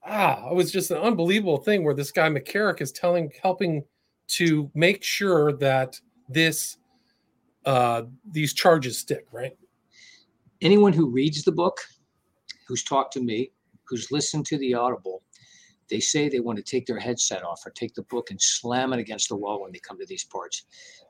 [0.04, 3.84] ah, it was just an unbelievable thing where this guy McCarrick is telling, helping
[4.28, 6.78] to make sure that this
[7.66, 9.58] uh, these charges stick, right?
[10.62, 11.80] Anyone who reads the book,
[12.68, 13.52] who's talked to me,
[13.88, 15.24] who's listened to the audible,
[15.90, 18.92] they say they want to take their headset off or take the book and slam
[18.94, 20.66] it against the wall when they come to these parts.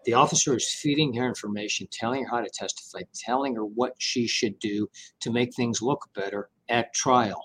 [0.05, 4.27] The officer is feeding her information, telling her how to testify, telling her what she
[4.27, 4.89] should do
[5.21, 7.41] to make things look better at trial.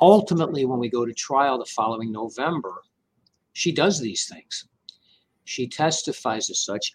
[0.00, 2.82] Ultimately, when we go to trial the following November,
[3.52, 4.66] she does these things.
[5.44, 6.94] She testifies as such.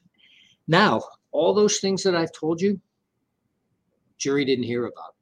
[0.68, 2.80] Now, all those things that I've told you,
[4.18, 5.15] jury didn't hear about.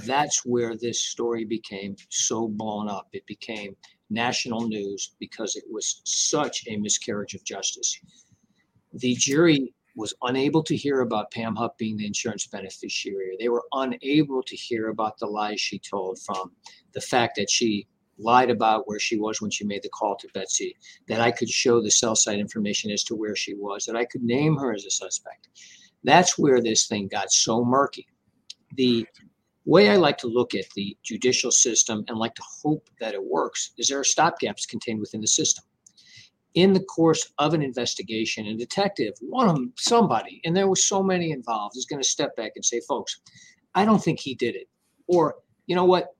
[0.00, 3.08] That's where this story became so blown up.
[3.12, 3.76] It became
[4.10, 7.98] national news because it was such a miscarriage of justice.
[8.92, 13.36] The jury was unable to hear about Pam Hupp being the insurance beneficiary.
[13.38, 16.52] They were unable to hear about the lies she told from
[16.92, 17.86] the fact that she
[18.18, 20.76] lied about where she was when she made the call to Betsy,
[21.08, 24.04] that I could show the cell site information as to where she was, that I
[24.04, 25.48] could name her as a suspect.
[26.04, 28.06] That's where this thing got so murky.
[28.76, 29.06] The
[29.64, 33.24] way I like to look at the judicial system and like to hope that it
[33.24, 35.64] works is there are stopgaps contained within the system.
[36.54, 40.76] In the course of an investigation, a detective, one of them, somebody, and there were
[40.76, 43.20] so many involved, is going to step back and say, folks,
[43.74, 44.68] I don't think he did it.
[45.08, 46.14] Or, you know what?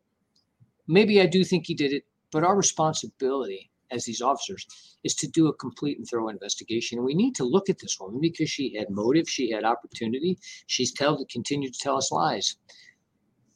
[0.88, 4.66] Maybe I do think he did it, but our responsibility as these officers
[5.04, 6.98] is to do a complete and thorough investigation.
[6.98, 10.36] And we need to look at this woman because she had motive, she had opportunity,
[10.66, 12.56] she's tell to continue to tell us lies.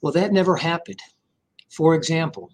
[0.01, 1.01] Well, that never happened.
[1.71, 2.51] For example,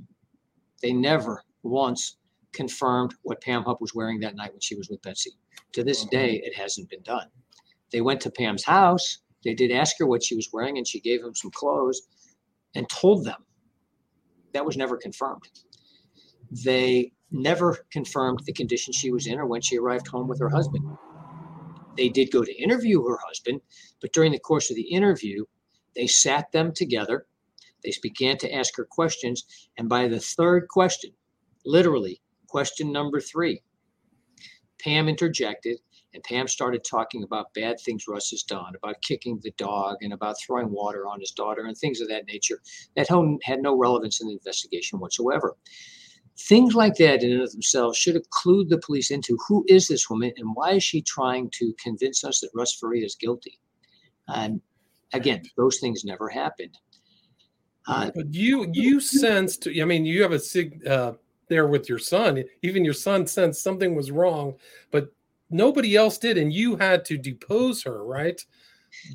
[0.80, 2.16] they never once
[2.52, 5.32] confirmed what Pam Hupp was wearing that night when she was with Betsy.
[5.72, 6.10] To this uh-huh.
[6.10, 7.28] day, it hasn't been done.
[7.92, 9.18] They went to Pam's house.
[9.44, 12.02] They did ask her what she was wearing, and she gave them some clothes
[12.74, 13.44] and told them.
[14.52, 15.48] That was never confirmed.
[16.64, 20.48] They never confirmed the condition she was in or when she arrived home with her
[20.48, 20.84] husband.
[21.96, 23.60] They did go to interview her husband,
[24.00, 25.44] but during the course of the interview,
[25.94, 27.26] they sat them together
[27.84, 29.44] they began to ask her questions.
[29.78, 31.12] And by the third question,
[31.64, 33.62] literally, question number three,
[34.80, 35.78] Pam interjected
[36.14, 40.12] and Pam started talking about bad things Russ has done, about kicking the dog and
[40.12, 42.60] about throwing water on his daughter and things of that nature
[42.96, 43.08] that
[43.42, 45.56] had no relevance in the investigation whatsoever.
[46.38, 49.88] Things like that in and of themselves should have clued the police into who is
[49.88, 53.58] this woman and why is she trying to convince us that Russ Faria is guilty.
[54.28, 54.60] And
[55.12, 56.76] again, those things never happened.
[57.86, 59.68] Uh, but you you sensed.
[59.68, 61.12] I mean, you have a sig uh,
[61.48, 62.42] there with your son.
[62.62, 64.54] Even your son sensed something was wrong,
[64.90, 65.08] but
[65.50, 68.40] nobody else did, and you had to depose her, right?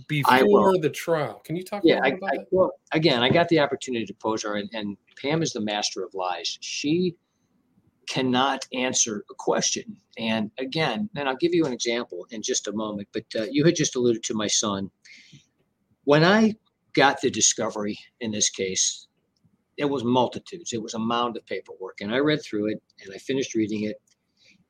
[0.08, 1.42] Before the trial.
[1.46, 2.18] Can you talk about that?
[2.22, 5.42] yeah, I, I, well, again, I got the opportunity to pose her, and, and Pam
[5.42, 6.58] is the master of lies.
[6.62, 7.16] She
[8.10, 9.96] cannot answer a question.
[10.18, 13.64] And again, and I'll give you an example in just a moment, but uh, you
[13.64, 14.90] had just alluded to my son.
[16.06, 16.56] When I
[16.94, 19.08] got the discovery in this case,
[19.78, 20.74] it was multitudes.
[20.74, 22.02] It was a mound of paperwork.
[22.02, 23.98] And I read through it and I finished reading it.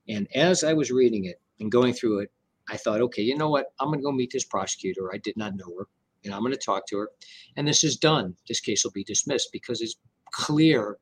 [0.07, 2.31] And as I was reading it and going through it,
[2.69, 3.67] I thought, okay, you know what?
[3.79, 5.09] I'm going to go meet this prosecutor.
[5.13, 5.87] I did not know her.
[6.23, 7.09] And I'm going to talk to her.
[7.57, 8.35] And this is done.
[8.47, 9.95] This case will be dismissed because it's
[10.31, 10.97] clear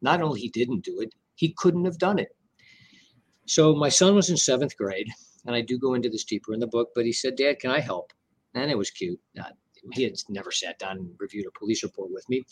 [0.00, 2.34] not only he didn't do it, he couldn't have done it.
[3.46, 5.08] So my son was in seventh grade.
[5.46, 7.70] And I do go into this deeper in the book, but he said, Dad, can
[7.70, 8.12] I help?
[8.54, 9.20] And it was cute.
[9.34, 9.54] Not
[9.92, 12.44] he had never sat down and reviewed a police report with me.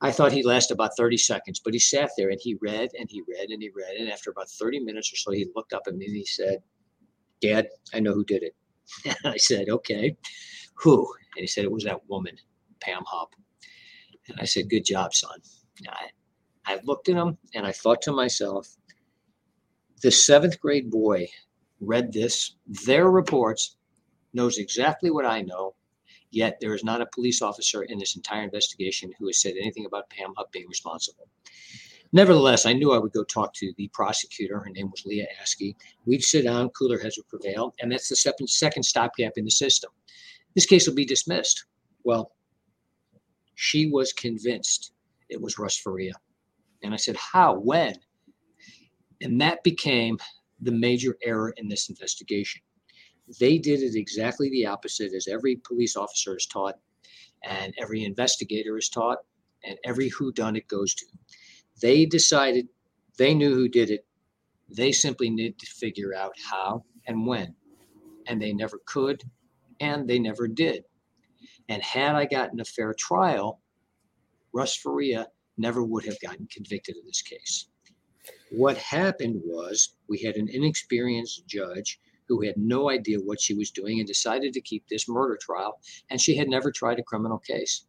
[0.00, 3.08] I thought he'd last about 30 seconds, but he sat there and he read and
[3.10, 3.96] he read and he read.
[3.98, 6.62] And after about 30 minutes or so, he looked up at me and he said,
[7.42, 8.54] Dad, I know who did it.
[9.04, 10.16] And I said, Okay,
[10.74, 11.06] who?
[11.36, 12.36] And he said, It was that woman,
[12.80, 13.34] Pam Hupp.
[14.28, 15.38] And I said, Good job, son.
[15.88, 16.08] I,
[16.66, 18.68] I looked at him and I thought to myself,
[20.02, 21.28] the seventh grade boy
[21.80, 23.76] read this, their reports,
[24.32, 25.74] knows exactly what I know,
[26.30, 29.86] Yet there is not a police officer in this entire investigation who has said anything
[29.86, 31.28] about Pam Hupp being responsible.
[32.12, 34.58] Nevertheless, I knew I would go talk to the prosecutor.
[34.58, 35.76] Her name was Leah Askey.
[36.06, 39.50] We'd sit down, cooler heads would prevail, and that's the second, second stopgap in the
[39.50, 39.90] system.
[40.54, 41.66] This case will be dismissed.
[42.02, 42.32] Well,
[43.54, 44.92] she was convinced
[45.28, 46.14] it was Russ Faria.
[46.82, 47.58] And I said, How?
[47.58, 47.94] When?
[49.20, 50.18] And that became
[50.60, 52.62] the major error in this investigation.
[53.38, 56.78] They did it exactly the opposite as every police officer is taught,
[57.44, 59.18] and every investigator is taught,
[59.64, 61.06] and every who done it goes to.
[61.80, 62.68] They decided
[63.18, 64.06] they knew who did it.
[64.68, 67.54] They simply needed to figure out how and when.
[68.26, 69.22] And they never could,
[69.80, 70.84] and they never did.
[71.68, 73.60] And had I gotten a fair trial,
[74.52, 77.68] Russ Faria never would have gotten convicted in this case.
[78.50, 83.72] What happened was we had an inexperienced judge who had no idea what she was
[83.72, 85.80] doing and decided to keep this murder trial.
[86.10, 87.86] And she had never tried a criminal case.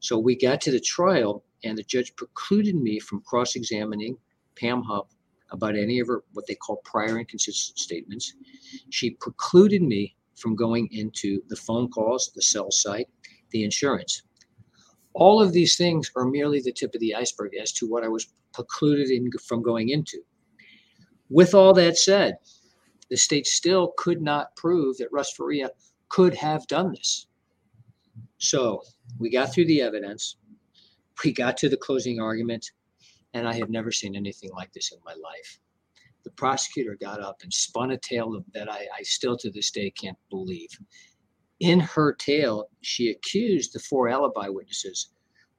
[0.00, 4.18] So we got to the trial, and the judge precluded me from cross examining
[4.56, 5.12] Pam Hupp
[5.52, 8.34] about any of her what they call prior inconsistent statements.
[8.90, 13.06] She precluded me from going into the phone calls, the cell site,
[13.52, 14.24] the insurance.
[15.14, 18.08] All of these things are merely the tip of the iceberg as to what I
[18.08, 20.18] was precluded in, from going into.
[21.30, 22.38] With all that said,
[23.10, 25.70] the state still could not prove that Russ Faria
[26.08, 27.26] could have done this.
[28.38, 28.82] So
[29.18, 30.36] we got through the evidence,
[31.24, 32.70] we got to the closing argument,
[33.34, 35.58] and I have never seen anything like this in my life.
[36.24, 39.90] The prosecutor got up and spun a tale that I, I still to this day
[39.90, 40.70] can't believe.
[41.60, 45.10] In her tale, she accused the four alibi witnesses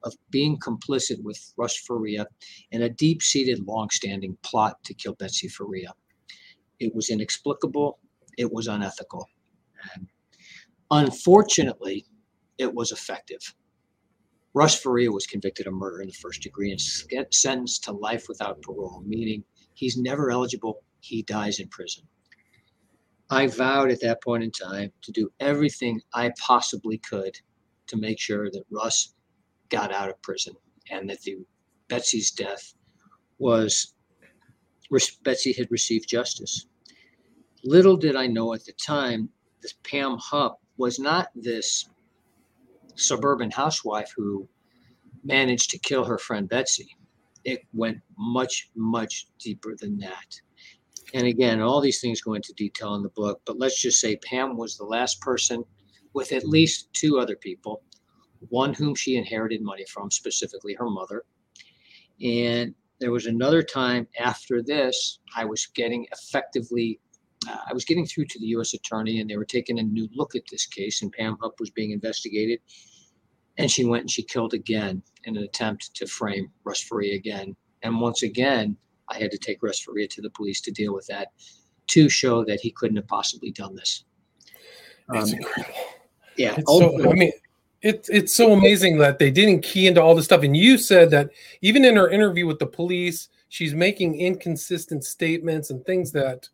[0.04, 2.26] of being complicit with Russ Faria
[2.70, 5.92] in a deep seated, long standing plot to kill Betsy Faria.
[6.80, 7.98] It was inexplicable,
[8.36, 9.26] it was unethical.
[9.94, 10.08] And
[10.90, 12.06] unfortunately,
[12.58, 13.54] it was effective.
[14.54, 18.62] Russ Faria was convicted of murder in the first degree and sentenced to life without
[18.62, 22.04] parole, meaning he's never eligible, he dies in prison.
[23.30, 27.36] I vowed at that point in time to do everything I possibly could
[27.88, 29.14] to make sure that Russ
[29.68, 30.54] got out of prison
[30.90, 31.36] and that the
[31.88, 32.74] Betsy's death
[33.38, 33.94] was
[35.22, 36.66] Betsy had received justice.
[37.64, 39.28] Little did I know at the time
[39.62, 41.88] this Pam Hupp was not this
[42.94, 44.48] suburban housewife who
[45.24, 46.96] managed to kill her friend Betsy.
[47.44, 50.40] It went much, much deeper than that.
[51.14, 54.16] And again, all these things go into detail in the book, but let's just say
[54.16, 55.64] Pam was the last person
[56.12, 57.82] with at least two other people,
[58.50, 61.24] one whom she inherited money from, specifically her mother.
[62.22, 67.00] And there was another time after this, I was getting effectively,
[67.48, 68.74] uh, I was getting through to the U.S.
[68.74, 71.70] attorney, and they were taking a new look at this case, and Pam Hupp was
[71.70, 72.60] being investigated.
[73.58, 77.56] And she went and she killed again in an attempt to frame Russ Faria again.
[77.82, 78.76] And once again,
[79.08, 81.28] I had to take Russ Faria to the police to deal with that
[81.88, 84.04] to show that he couldn't have possibly done this.
[85.12, 85.74] It's um, incredible.
[86.36, 86.56] Yeah.
[86.66, 87.32] So, I mean,
[87.82, 90.42] it's it's so amazing that they didn't key into all this stuff.
[90.42, 91.30] And you said that
[91.62, 96.48] even in her interview with the police, she's making inconsistent statements and things that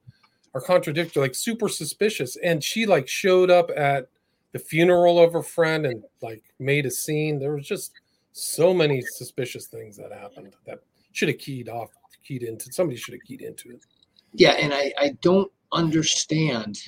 [0.55, 2.37] are contradictory, like super suspicious.
[2.37, 4.09] And she like showed up at
[4.53, 7.39] the funeral of her friend and like made a scene.
[7.39, 7.93] There was just
[8.33, 10.81] so many suspicious things that happened that
[11.13, 11.91] should have keyed off,
[12.25, 12.73] keyed into.
[12.73, 13.85] Somebody should have keyed into it.
[14.33, 16.79] Yeah, and I I don't understand,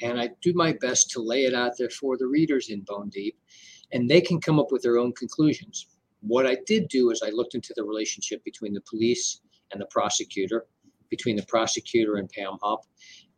[0.00, 3.08] and I do my best to lay it out there for the readers in Bone
[3.08, 3.36] Deep,
[3.92, 5.86] and they can come up with their own conclusions.
[6.20, 9.40] What I did do is I looked into the relationship between the police
[9.72, 10.66] and the prosecutor,
[11.12, 12.86] between the prosecutor and Pam Hupp,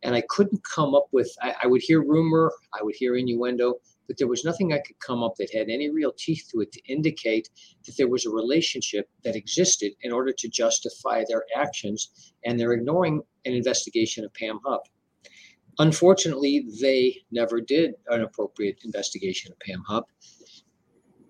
[0.01, 1.29] and I couldn't come up with.
[1.41, 3.73] I, I, would hear rumor, I would hear innuendo,
[4.07, 6.71] but there was nothing I could come up that had any real teeth to it
[6.71, 7.49] to indicate
[7.85, 12.71] that there was a relationship that existed in order to justify their actions, and they're
[12.71, 14.83] ignoring an investigation of Pam Hupp.
[15.77, 20.05] Unfortunately, they never did an appropriate investigation of Pam Hupp.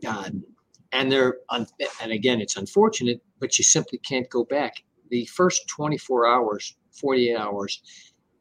[0.08, 0.44] Um,
[0.92, 1.66] and they're un-
[2.04, 4.84] and again, it's unfortunate, but you simply can't go back.
[5.10, 7.82] The first 24 hours, 48 hours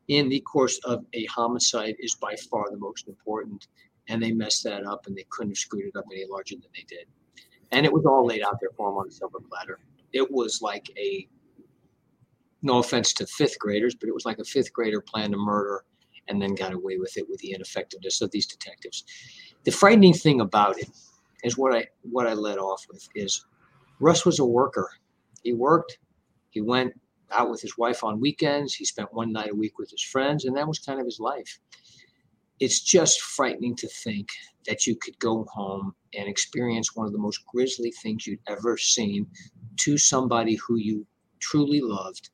[0.08, 3.66] in the course of a homicide is by far the most important.
[4.08, 6.70] And they messed that up and they couldn't have screwed it up any larger than
[6.74, 7.06] they did.
[7.72, 9.80] And it was all laid out there for them on a silver platter.
[10.12, 11.26] It was like a,
[12.62, 15.84] no offense to fifth graders, but it was like a fifth grader planned a murder
[16.28, 19.04] and then got away with it with the ineffectiveness of these detectives.
[19.64, 20.88] The frightening thing about it
[21.42, 23.44] is what I what I led off with is
[24.00, 24.90] Russ was a worker.
[25.42, 25.98] He worked,
[26.54, 26.94] he went
[27.32, 28.74] out with his wife on weekends.
[28.74, 31.18] He spent one night a week with his friends, and that was kind of his
[31.18, 31.58] life.
[32.60, 34.28] It's just frightening to think
[34.66, 38.76] that you could go home and experience one of the most grisly things you'd ever
[38.76, 39.26] seen
[39.80, 41.04] to somebody who you
[41.40, 42.30] truly loved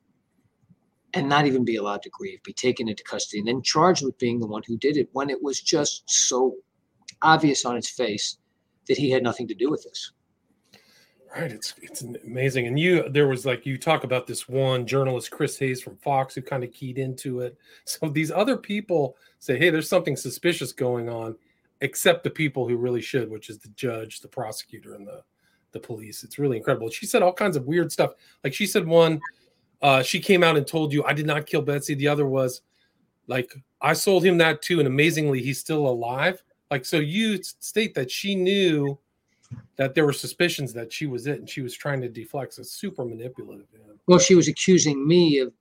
[1.15, 4.17] and not even be allowed to grieve, be taken into custody, and then charged with
[4.19, 6.55] being the one who did it when it was just so
[7.23, 8.37] obvious on its face
[8.87, 10.11] that he had nothing to do with this.
[11.33, 15.31] Right, it's it's amazing, and you there was like you talk about this one journalist
[15.31, 17.57] Chris Hayes from Fox who kind of keyed into it.
[17.85, 21.37] So these other people say, "Hey, there's something suspicious going on,"
[21.79, 25.23] except the people who really should, which is the judge, the prosecutor, and the
[25.71, 26.23] the police.
[26.25, 26.89] It's really incredible.
[26.89, 28.11] She said all kinds of weird stuff.
[28.43, 29.21] Like she said one,
[29.81, 32.61] uh, she came out and told you, "I did not kill Betsy." The other was
[33.27, 36.43] like, "I sold him that too," and amazingly, he's still alive.
[36.71, 38.99] Like so, you state that she knew
[39.77, 42.57] that there were suspicions that she was it and she was trying to deflect.
[42.59, 43.67] It's super manipulative.
[44.07, 45.53] Well, she was accusing me of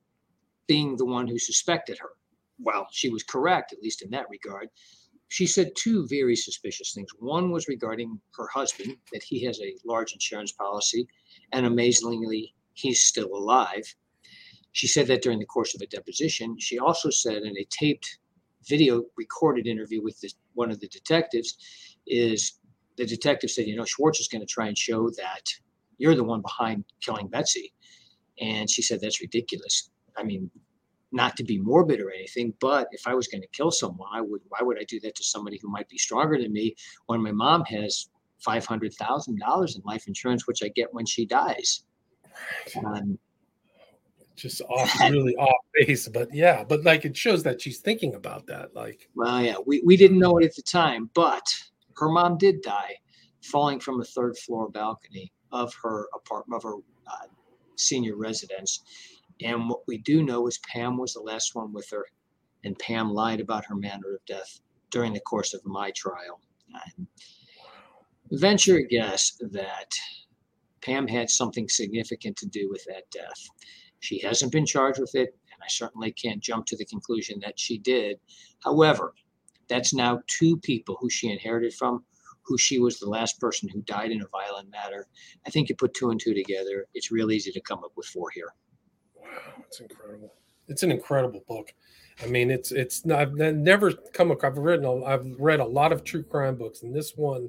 [0.67, 2.11] being the one who suspected her.
[2.59, 4.69] Well, she was correct, at least in that regard.
[5.29, 7.11] She said two very suspicious things.
[7.19, 11.07] One was regarding her husband, that he has a large insurance policy,
[11.53, 13.85] and amazingly, he's still alive.
[14.73, 16.59] She said that during the course of a deposition.
[16.59, 18.19] She also said in a taped
[18.69, 21.57] video recorded interview with the, one of the detectives
[22.07, 22.60] is
[22.97, 25.43] the detective said, you know, Schwartz is going to try and show that
[25.99, 27.73] you're the one behind killing Betsy.
[28.41, 29.91] And she said, that's ridiculous.
[30.17, 30.51] I mean,
[31.13, 34.21] not to be morbid or anything, but if I was going to kill someone, I
[34.21, 34.41] would.
[34.49, 36.77] Why would I do that to somebody who might be stronger than me
[37.07, 41.07] when my mom has five hundred thousand dollars in life insurance, which I get when
[41.07, 41.83] she dies?
[42.85, 43.19] Um,
[44.37, 48.47] just off, really off base, but yeah, but like it shows that she's thinking about
[48.47, 48.75] that.
[48.75, 51.43] Like, well, yeah, we we didn't know it at the time, but
[52.01, 52.97] her mom did die
[53.43, 56.77] falling from a third floor balcony of her apartment of her
[57.07, 57.27] uh,
[57.77, 58.83] senior residence
[59.43, 62.07] and what we do know is Pam was the last one with her,
[62.65, 66.41] and Pam lied about her manner of death during the course of my trial.
[66.75, 66.91] I
[68.33, 69.91] venture a guess that
[70.83, 73.49] Pam had something significant to do with that death.
[74.01, 77.59] She hasn't been charged with it, and I certainly can't jump to the conclusion that
[77.59, 78.19] she did.
[78.63, 79.15] However,
[79.71, 82.05] that's now two people who she inherited from,
[82.43, 85.07] who she was the last person who died in a violent manner.
[85.47, 88.07] I think you put two and two together, it's real easy to come up with
[88.07, 88.53] four here.
[89.15, 89.29] Wow,
[89.67, 90.35] it's incredible.
[90.69, 91.73] It's an incredible book.
[92.23, 94.53] I mean, it's it's I've never come across.
[94.53, 97.49] I've written a, I've read a lot of true crime books, and this one,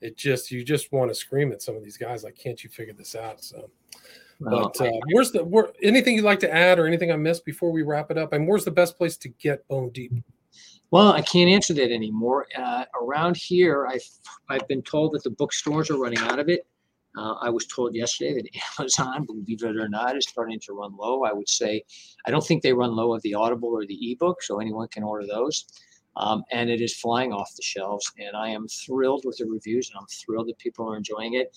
[0.00, 2.70] it just you just want to scream at some of these guys like, can't you
[2.70, 3.42] figure this out?
[3.44, 3.70] So,
[4.40, 7.44] well, but uh, where's the where, anything you'd like to add or anything I missed
[7.44, 8.32] before we wrap it up?
[8.32, 10.12] And where's the best place to get Bone Deep?
[10.90, 12.46] Well, I can't answer that anymore.
[12.56, 14.08] Uh, around here, I've
[14.48, 16.66] I've been told that the bookstores are running out of it.
[17.16, 20.96] Uh, I was told yesterday that Amazon, believe it or not, is starting to run
[20.96, 21.24] low.
[21.24, 21.82] I would say,
[22.26, 25.02] I don't think they run low of the Audible or the ebook, so anyone can
[25.02, 25.66] order those.
[26.16, 28.10] Um, and it is flying off the shelves.
[28.18, 31.56] And I am thrilled with the reviews, and I'm thrilled that people are enjoying it.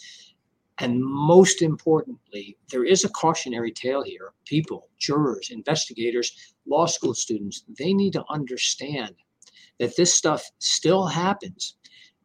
[0.82, 4.34] And most importantly, there is a cautionary tale here.
[4.46, 9.14] People, jurors, investigators, law school students, they need to understand
[9.80, 11.76] that this stuff still happens.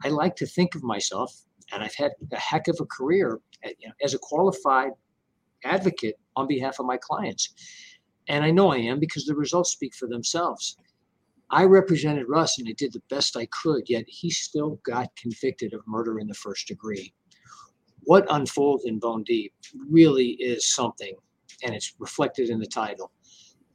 [0.04, 3.74] I like to think of myself and I've had a heck of a career at,
[3.78, 4.92] you know, as a qualified
[5.64, 7.52] advocate on behalf of my clients.
[8.28, 10.78] And I know I am because the results speak for themselves.
[11.50, 15.74] I represented Russ and I did the best I could, yet he still got convicted
[15.74, 17.12] of murder in the first degree.
[18.07, 19.52] What unfolds in Bone Deep
[19.90, 21.14] really is something,
[21.62, 23.12] and it's reflected in the title.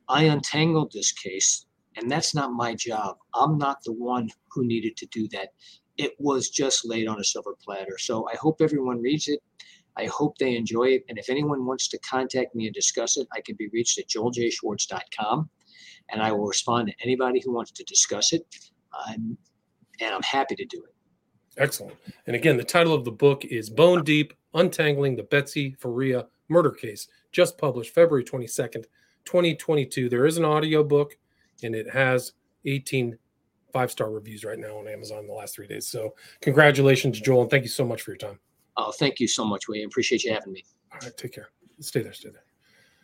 [0.10, 1.66] I untangled this case,
[1.96, 3.18] and that's not my job.
[3.34, 5.50] I'm not the one who needed to do that
[5.98, 7.98] it was just laid on a silver platter.
[7.98, 9.40] So I hope everyone reads it.
[9.98, 11.04] I hope they enjoy it.
[11.10, 14.08] And if anyone wants to contact me and discuss it, I can be reached at
[14.08, 15.50] joeljschwartz.com
[16.10, 18.44] and I will respond to anybody who wants to discuss it.
[19.08, 19.38] Um,
[20.00, 20.96] and I'm happy to do it.
[21.58, 21.96] Excellent.
[22.28, 26.72] And again, the title of the book is Bone Deep Untangling the Betsy Faria Murder
[26.72, 28.86] Case, just published February 22nd,
[29.26, 30.10] 2022.
[30.10, 31.18] There is an audio book
[31.64, 32.34] and it has
[32.66, 33.18] 18
[33.72, 35.88] five star reviews right now on Amazon in the last three days.
[35.88, 38.40] So congratulations, Joel, and thank you so much for your time.
[38.78, 39.88] Oh, thank you so much, William.
[39.88, 40.64] Appreciate you having me.
[40.92, 41.50] All right, take care.
[41.80, 42.44] Stay there, stay there.